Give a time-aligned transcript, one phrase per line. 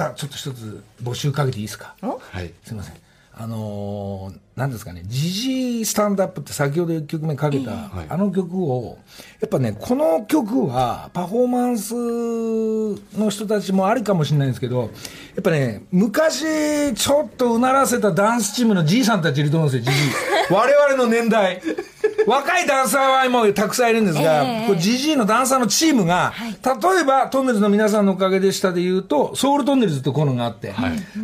[0.00, 1.94] またちょっと一つ募集かけていいですか？
[2.00, 2.52] はい。
[2.64, 2.94] すいません。
[3.32, 8.98] あのー、なんですかね、ジジースタンドアップって先ほど1曲目かけた、はいあの曲を、
[9.40, 11.94] やっぱね、この曲はパフォーマンス
[13.18, 14.86] の人たちもありかもしれないんですけど、や
[15.40, 20.52] っぱね、昔ちょっとうならせたダンスチームのじいさんたちいると思うんですよ、ジジー。
[20.54, 21.62] 我々の年代。
[22.26, 24.66] 若いダンサーは今たくさんいるんですが、ええ。
[24.66, 30.74] これジジイのダンサーのチームが、例えばトンネルズの皆さんのおかげでしたで言うと、ソウルトンネルズってこういうのがあって、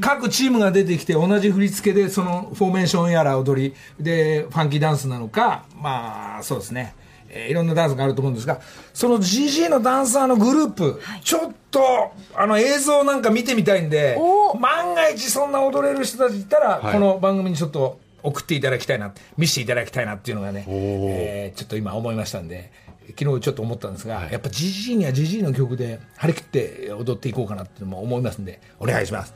[0.00, 6.94] 各チームが出てきて同じ振り付けでそのフォーメーションやら踊り、で、ファンキーダンスなのか、まあ、そうですね。
[7.34, 8.60] えーいろんなダンスがあると思うんですが、
[8.92, 16.92] その GG のダンサーのグループ、ちょっと、あの映像なんか見てみたいんでお、万が一そんな踊れる人たちいたら、はい。
[16.92, 22.70] この番組にちょっと送っていただきたいな、見せていただきたいなっていうのがね、えーちょっと今思いましたんで、
[23.18, 29.34] 昨日ちょっと思ったんですが、やっぱ GG には GG の曲で張り切って踊っていこうかなっていうのも思いますんで、お願いします。